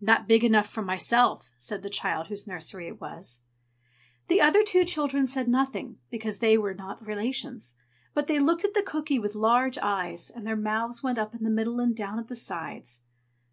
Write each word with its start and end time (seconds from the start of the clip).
"Not 0.00 0.28
big 0.28 0.44
enough 0.44 0.68
for 0.68 0.82
myself!" 0.82 1.50
said 1.58 1.82
the 1.82 1.90
child 1.90 2.28
whose 2.28 2.46
nursery 2.46 2.86
it 2.86 3.00
was. 3.00 3.40
The 4.28 4.40
other 4.40 4.62
two 4.62 4.84
children 4.84 5.26
said 5.26 5.48
nothing, 5.48 5.98
because 6.10 6.38
they 6.38 6.56
were 6.56 6.74
not 6.74 7.04
relations; 7.04 7.74
but 8.14 8.28
they 8.28 8.38
looked 8.38 8.62
at 8.62 8.74
the 8.74 8.84
cooky 8.84 9.18
with 9.18 9.34
large 9.34 9.78
eyes, 9.78 10.30
and 10.30 10.46
their 10.46 10.54
mouths 10.54 11.02
went 11.02 11.18
up 11.18 11.34
in 11.34 11.42
the 11.42 11.50
middle 11.50 11.80
and 11.80 11.92
down 11.92 12.20
at 12.20 12.28
the 12.28 12.36
sides. 12.36 13.00